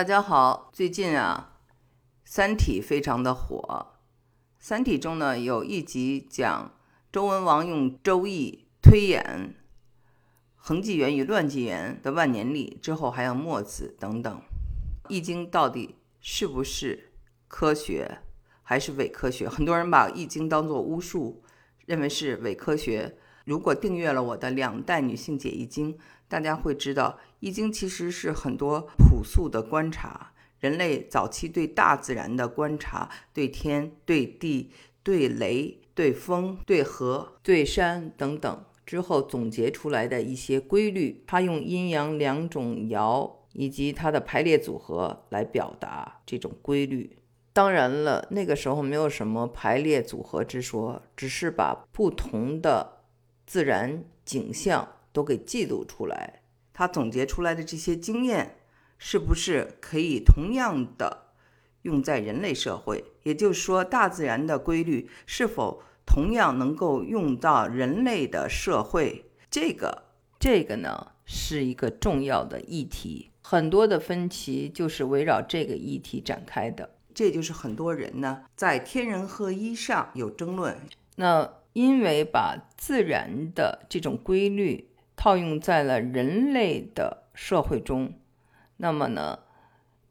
[0.00, 1.58] 大家好，最近啊，
[2.24, 3.86] 《三体》非常的火，
[4.58, 6.72] 《三体》中呢有一集讲
[7.12, 9.54] 周文王用《周易》推演
[10.56, 14.34] 恒纪元与乱纪元的万年历，之后还有墨子等等，
[15.10, 17.12] 《易经》到底是不是
[17.46, 18.22] 科学
[18.62, 19.46] 还是伪科学？
[19.46, 21.42] 很多人把《易经》当做巫术，
[21.84, 23.18] 认为是伪科学。
[23.50, 30.30] 如果订阅了我的两代女性解易经，大家会知道，易经其实是很多朴素的观察，
[30.60, 34.70] 人类早期对大自然的观察，对天、对地、
[35.02, 41.24] 对雷、对风、对河、对山等等之后总结出来的一些规律。
[41.26, 47.16] 它用阴阳两种爻以及它的排列组合来表达这种规律。
[47.52, 52.99] 当然了，那个时候没有什么排列组合之说，只是把不同的。
[53.50, 58.58] 自然景象都给记录出来，他总结出来的这些经验，
[58.96, 61.32] 是不是可以同样的
[61.82, 63.04] 用在人类社会？
[63.24, 69.24] 也就是说，大自然的规律是否同样能够用到人类的社会？
[69.50, 70.04] 这个，
[70.38, 73.32] 这个呢，是一个重要的议题。
[73.42, 76.88] 很多的分歧就是围绕这个议题展开的。
[77.12, 80.78] 这就是很多人呢在天人合一上有争论。
[81.16, 81.54] 那。
[81.72, 88.14] 因为把自然的这种规律套用在了人类的社会中，
[88.78, 89.40] 那么呢，《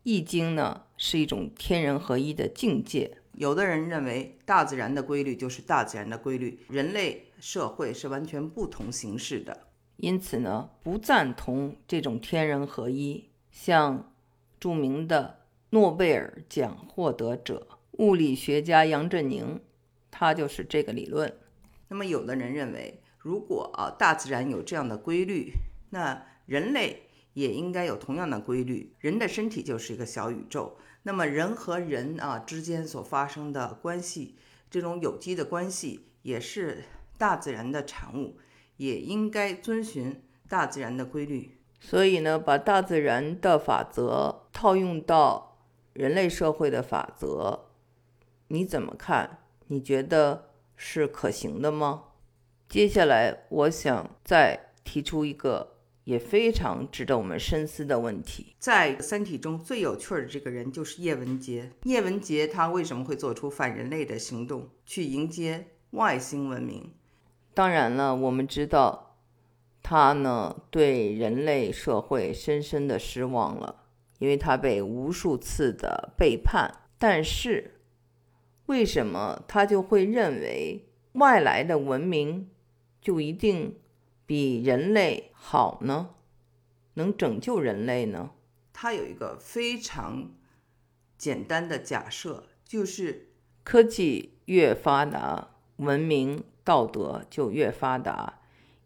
[0.03, 3.17] 易经》呢是一种天人合一的境界。
[3.33, 13.29] 有的人认为大自然的规律就是大自然的规律，人类社会是完全不同形式的，因此呢，不赞同这种天人合一。
[13.51, 14.13] 像
[14.59, 15.39] 著名的
[15.71, 19.59] 诺贝尔奖获得者物理学家杨振宁，
[20.11, 21.33] 他就是这个理论。
[21.89, 25.51] 那么，有的人认为，如果啊大自然有这样的规律，
[25.89, 28.95] 那人类也应该有同样的规律。
[28.99, 34.37] 人的身体就是一个小宇宙，那么人和人啊之间所发生的关系，
[34.69, 36.83] 这种有机的关系也是
[37.17, 38.37] 大自然的产物，
[38.77, 41.57] 也应该遵循大自然的规律。
[41.79, 45.57] 所以呢，把大自然的法则套用到
[45.93, 47.67] 人类社会的法则，
[48.49, 49.39] 你怎么看？
[49.67, 50.48] 你觉得？
[50.81, 52.03] 是可行的吗？
[52.69, 55.75] 接下来，我想再提出一个
[56.05, 58.55] 也非常值得我们深思的问题。
[58.59, 61.73] 在《三体》中最有趣的这个人就是叶文洁。
[61.83, 66.93] 叶文洁他为什么会做出反人类的行动，去迎接外星文明？
[67.53, 69.17] 当然了，我们知道
[69.83, 73.83] 他呢对人类社会深深的失望了，
[74.19, 76.73] 因为他被无数次的背叛。
[76.97, 77.75] 但是。
[78.69, 82.51] 为什么他就会认为外来的文明
[83.01, 83.75] 就一定
[84.27, 86.11] 比人类好呢？
[86.93, 88.29] 能拯救人类呢？
[88.71, 90.29] 他有一个非常
[91.17, 93.29] 简单的假设，就是
[93.63, 98.41] 科技越发达，文明道德就越发达。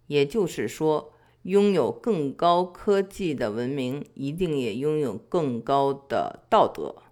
[0.08, 1.12] 也就是说，
[1.42, 7.04] 拥有更高科技的文明，一定也拥有更高的道德。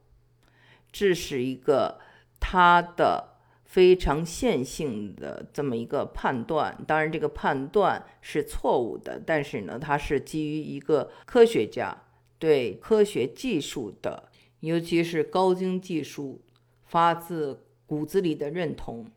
[0.90, 2.00] 这是一个。
[2.42, 12.04] 他的非常线性的这么一个判断，当然这个判断是错误的，但是呢，它是基于一个科学家
[12.38, 14.30] 对科学技术的，
[14.60, 16.42] 尤其是高精技术
[16.84, 19.10] 发自骨子里的认同。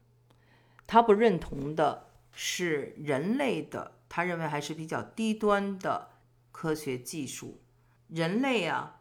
[0.87, 6.11] 他不认同的是人类的，他认为还是比较低端的
[6.53, 7.61] 科学技术。
[8.09, 9.01] 人类啊，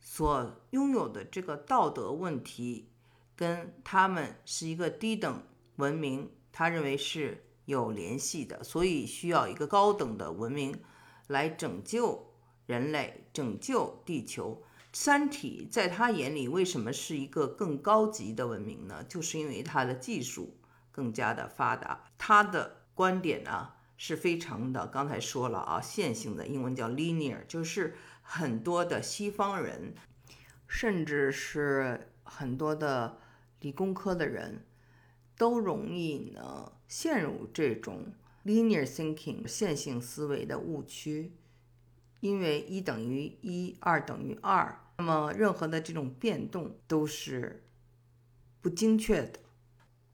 [0.00, 2.88] 所拥有的这个道德问题。
[3.36, 5.42] 跟他们是一个低等
[5.76, 10.74] 文明，他认为是有联系的，所以需要一个高等的文明
[11.26, 12.32] 来拯救
[12.64, 14.62] 人类、拯救地球。
[14.92, 19.04] 三体在他眼里为什么是一个更高级的文明呢？
[19.04, 20.58] 就是因为它的技术
[20.90, 22.04] 更加的发达。
[22.16, 29.94] 他的观点呢是非常的，刚才说了啊，线性的，英文叫 linear，就是很多的西方人，
[30.66, 33.18] 甚至是很多的。
[33.60, 34.64] 理工科的人
[35.36, 38.12] 都容易呢陷入这种
[38.44, 41.32] linear thinking 线性思维的误区，
[42.20, 47.64] 因为一等于一，二等于二，那么任何的这种变动都是
[48.60, 49.40] 不精确的。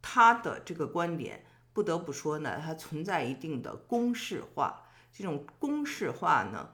[0.01, 4.89] 他的这个观点不得不说呢，它存在一定的公式化。
[5.13, 6.71] 这种公式化呢，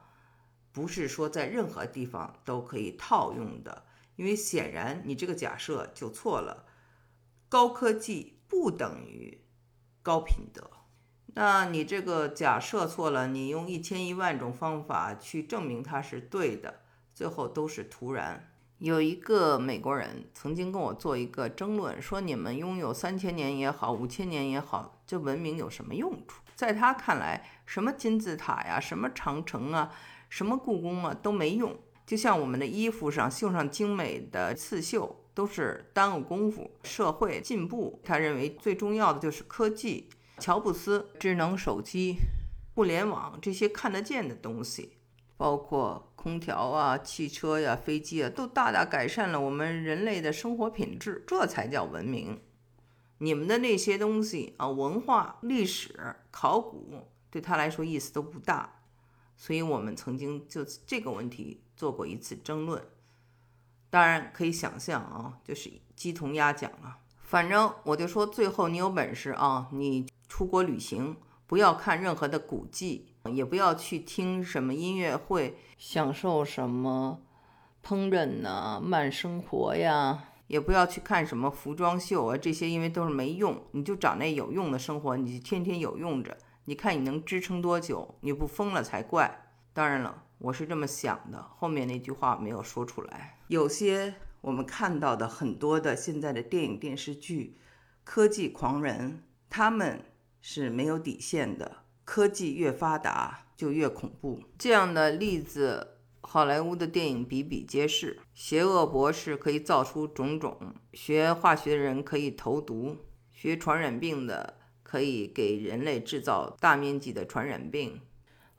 [0.71, 3.85] 不是说在任何地方都可以套用的。
[4.19, 6.65] 因为显然你这个假设就错了，
[7.47, 9.45] 高科技不等于
[10.03, 10.69] 高品德。
[11.27, 16.81] 那你这个假设错了，你用一千一万种方法去证明它是对的，
[17.15, 18.51] 最后都是徒然。
[18.79, 26.41] 有一个美国人曾经跟我做一个争论，说你们拥有三千年也好，五千年也好，这文明有什么用处？
[26.55, 29.93] 在他看来，什么金字塔呀，什么长城啊，
[30.27, 31.79] 什么故宫啊都没用。
[32.09, 36.71] 就像我们的衣服上绣上精美的刺绣，都是耽误功夫。
[36.81, 40.09] 社会进步，他认为最重要的就是科技。
[40.39, 42.15] 乔布斯智能手机、
[42.73, 44.93] 互联网这些看得见的东西。
[45.37, 52.41] 包括空调啊、汽车呀、飞机啊，都大大改善了我们人类的生活品质，这才叫文明。
[53.19, 58.81] 你们的那些东西啊，文化、历史、考古，对他来说意思都不大。
[59.37, 62.83] 所以，我们曾经就这个问题做过一次争论。
[63.89, 66.97] 当然，可以想象啊，就是鸡同鸭讲了。
[67.23, 71.15] 反正我就说，最后你有本事啊，你出国旅行，
[71.47, 73.05] 不要看任何的古迹。
[73.31, 77.21] 也不要去听什么音乐会，享受什么
[77.85, 80.25] 烹饪呐、慢生活呀。
[80.47, 83.63] 也不要去看什么服装秀啊，这些因为都是没用。
[83.71, 88.15] 你就找那有用的生活，你天天有用着，你看你能支撑多久？
[88.21, 89.45] 你不疯了才怪。
[89.73, 93.39] 当然了，我是这么想的，后面那句话没有说出来。
[93.49, 97.57] 有些我们看到的很多的现在的电影电视剧，
[98.05, 100.05] 科技狂人，他们
[100.41, 101.83] 是没有底线的。
[102.05, 104.41] 科技越发达，就越恐怖。
[104.57, 108.19] 这样的例子，好莱坞的电影比比皆是。
[108.33, 112.95] 邪恶博士可以造出种种，学化学的人可以投毒，
[113.33, 117.99] 学传染病的可以给人类制造大面积的传染病。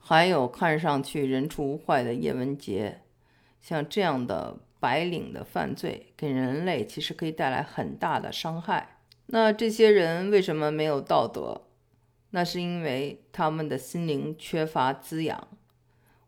[0.03, 3.01] 还有看上去人畜无害的叶文洁，
[3.61, 8.97] 像这样的白领的犯罪，给人类其实可以带来很大的伤害。
[9.27, 11.61] 那这些人为什么没有道德？
[12.31, 15.47] 那是因为他们的心灵缺乏滋养。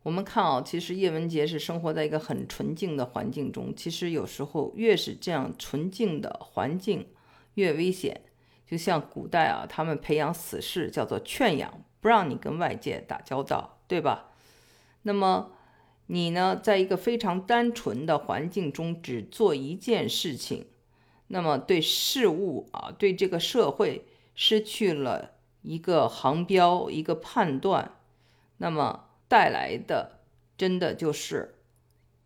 [0.03, 3.73] 我们看啊，其实叶文洁是生活在一个很纯净的环境中。
[3.75, 7.07] 其实有时候越是这样纯净的环境，
[7.55, 8.21] 越危险。
[8.69, 14.31] 就像古代啊，他们培养死士叫做劝养，不让你跟外界打交道，对吧？
[15.03, 15.53] 那么
[16.07, 20.67] 你呢，在一个非常单纯的环境中只做一件事情，
[21.27, 24.05] 那么对事物啊，对这个社会
[24.35, 25.31] 失去了。
[25.61, 27.93] 一个航标，一个判断，
[28.57, 30.19] 那么带来的
[30.57, 31.55] 真的就是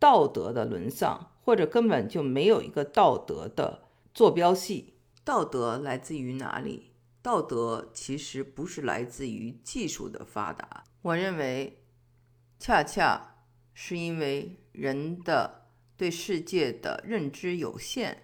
[0.00, 3.82] 道德的沦丧，或者根本就没有一个道德的
[4.12, 4.94] 坐标系。
[5.22, 6.87] 道德来自于哪里？
[7.28, 11.84] 道德其实不是来自于技术的发达，我认为
[12.58, 13.44] 恰恰
[13.74, 18.22] 是因为人的对世界的认知有限，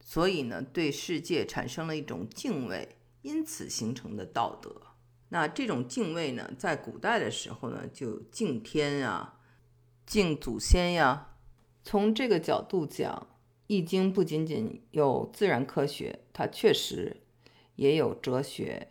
[0.00, 2.98] 所以呢，对世界产生了一种敬畏。
[3.22, 4.82] 因此形成的道德，
[5.30, 9.40] 那这种敬畏呢，在古代的时候呢，就敬天啊，
[10.04, 11.38] 敬祖先呀。
[11.82, 13.28] 从这个角度讲，
[13.66, 17.23] 《易经》不仅仅有自然科学，它确实
[17.76, 18.88] 也有哲学，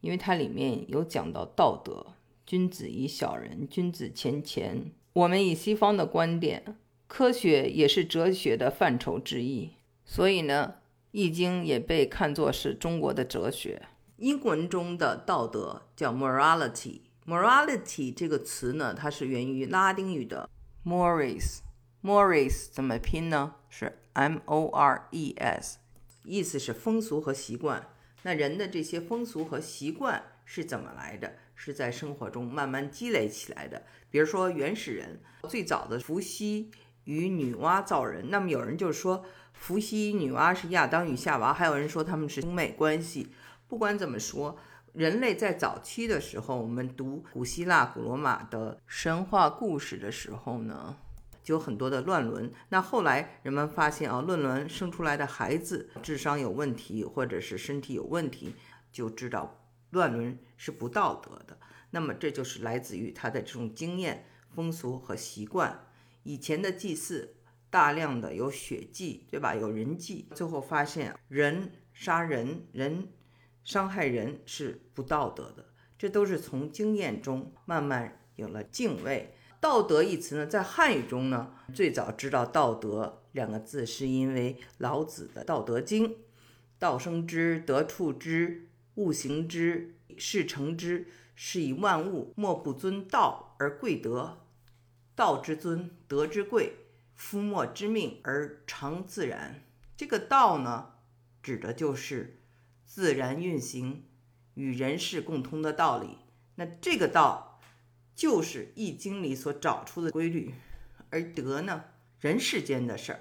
[0.00, 2.14] 因为它里面有讲到道德。
[2.44, 4.92] 君子以小人，君子谦谦。
[5.12, 6.76] 我们以西方的观点，
[7.06, 9.70] 科学也是哲学的范畴之一，
[10.04, 10.74] 所以呢。
[11.12, 13.80] 易经也被看作是中国的哲学。
[14.18, 17.00] 英文中的道德叫 morality。
[17.24, 20.50] morality 这个词呢，它是源于拉丁语的
[20.84, 21.60] mores。
[22.02, 23.54] mores 怎么拼呢？
[23.70, 25.78] 是 m o r e s，
[26.24, 27.88] 意思是风俗和习惯。
[28.26, 31.32] 那人的这些风俗和习惯是怎么来的？
[31.54, 33.84] 是在生活中慢慢积累起来的。
[34.10, 36.72] 比如说原始人最早的伏羲
[37.04, 39.24] 与女娲造人，那么有人就说。
[39.52, 43.28] 伏羲女娲是亚当与夏娃，还有人说他们是兄妹关系。
[43.68, 44.58] 不管怎么说，
[44.92, 50.96] 人类在早期的时候，我们读古希腊、古罗马的神话故事的时候呢，
[51.46, 52.52] 就有很多的乱伦。
[52.70, 58.52] 那后来人们发现啊，乱伦生出来的孩子智商有问题，或者是身体有问题，
[58.90, 61.56] 就知道乱伦是不道德的。
[61.90, 65.86] 那么这就是来自于他的这种经验、风俗和习惯。
[66.24, 67.32] 以前的祭祀。
[67.68, 69.54] 大量的有血祭，对吧？
[69.54, 73.08] 有人祭，最后发现人杀人，人
[73.64, 75.66] 伤害人是不道德的。
[75.98, 79.34] 这都是从经验中慢慢有了敬畏。
[79.60, 86.08] 道德一词呢，在汉语中呢，最早知道道德两个字，是因为老子的《道德经》
[86.78, 94.38] ：“道生之，德处之，物行之，事成之，是以万物莫不尊道而贵德。
[95.14, 96.76] 道之尊，德之贵。”
[97.16, 99.62] 夫莫之命而常自然，
[99.96, 100.90] 这个道呢，
[101.42, 102.42] 指的就是
[102.84, 104.04] 自然运行
[104.52, 106.18] 与人事共通的道理。
[106.56, 107.45] 那这个道
[108.16, 110.54] 就是《易经》里所找出的规律，
[111.10, 111.84] 而德呢，
[112.18, 113.20] 人世间的事儿，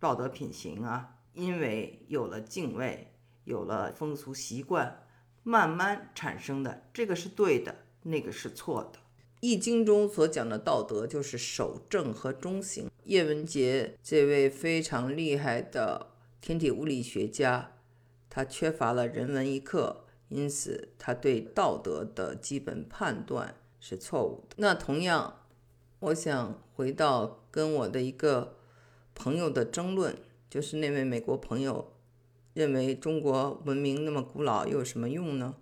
[0.00, 3.12] 道德品行啊，因为有了敬畏，
[3.44, 5.04] 有了风俗习惯，
[5.42, 8.98] 慢慢产生的，这个是对的，那个是错的。
[9.40, 12.90] 《易经》中所讲的道德，就是守正和中行。
[13.04, 17.72] 叶文洁这位非常厉害的天体物理学家，
[18.30, 24.54] 他缺乏了人文一课，因此他对道德的基本判断是错误的。
[24.58, 25.40] 那同样，
[25.98, 28.56] 我想回到跟我的一个
[29.12, 30.16] 朋友的争论，
[30.48, 31.92] 就是那位美国朋友
[32.54, 35.56] 认为中国文明那么古老，又有什么用呢？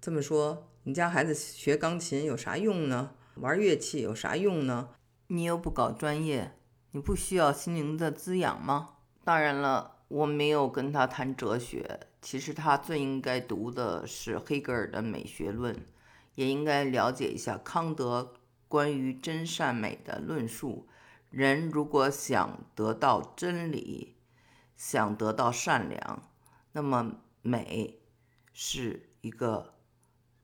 [0.00, 3.12] 这么说，你家孩子学钢琴有啥用呢？
[3.36, 4.88] 玩乐器有啥用呢？
[5.28, 6.56] 你又不搞专业。
[6.90, 8.96] 你不需要心灵的滋养吗？
[9.24, 12.00] 当然了，我没有跟他谈哲学。
[12.20, 15.76] 其实他最应该读的是黑格尔的美学论，
[16.34, 18.34] 也应该了解一下康德
[18.68, 20.88] 关于真善美的论述。
[21.30, 24.16] 人如果想得到真理，
[24.76, 26.30] 想得到善良，
[26.72, 28.00] 那么美
[28.52, 29.74] 是一个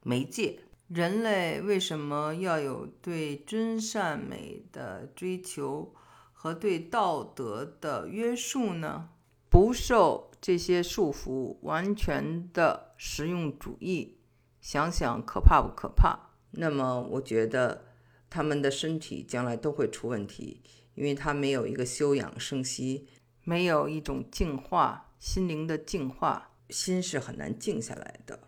[0.03, 0.61] 媒介。
[0.89, 5.95] 人类为什么要有对真善美的追求？
[6.33, 9.11] 和对道德的约束呢？
[9.51, 14.17] 不受这些束缚，完全的实用主义，
[14.61, 16.31] 想想可怕不可怕？
[16.53, 17.87] 那么我觉得
[18.29, 20.63] 他们的身体将来都会出问题，
[20.95, 23.09] 因为他没有一个休养生息，
[23.45, 28.41] 没有一种净化心灵的净化，心是很难静下来的。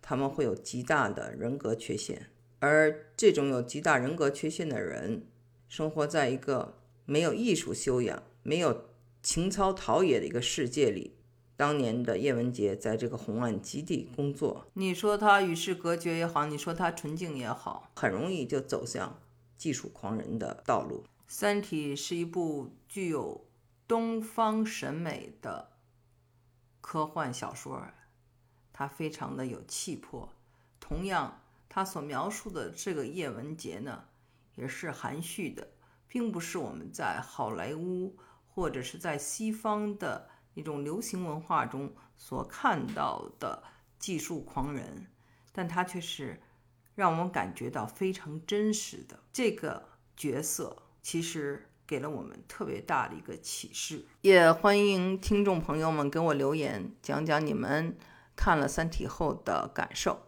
[0.00, 2.30] 他们会有极大的人格缺陷，
[2.60, 5.26] 而这种有极大人格缺陷的人，
[5.68, 6.78] 生活在一个。
[7.08, 8.88] 没有艺术修养、没有
[9.22, 11.14] 情操陶冶的一个世界里，
[11.56, 19.18] 当年的叶文洁在这个红岸基地工作，你说他与世隔绝也好，你说他纯净也好，很容易就走向
[19.56, 21.04] 技术狂人的道路。
[21.26, 23.46] 《三体》是一部具有
[23.88, 25.70] 东方审美的
[26.80, 27.82] 科幻小说，
[28.72, 30.28] 它非常的有气魄。
[30.78, 34.04] 同样，他所描述的这个叶文洁呢，
[34.54, 35.68] 也是含蓄的。
[36.08, 38.16] 并不是我们在好莱坞
[38.48, 43.62] 或者是在西方的一种流行文化中所看到的
[43.98, 45.06] 技术狂人，
[45.52, 46.40] 但他却是
[46.94, 54.06] 让我们感觉到非常真实的这个角色，其实给了我们特别大的一个启示。
[54.22, 57.94] 也欢迎听众朋友们给我留言，讲讲你们
[58.34, 60.22] 看了《三体》后的感受。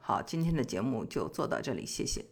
[0.00, 2.26] 好，今天的节目就做到这里，谢谢。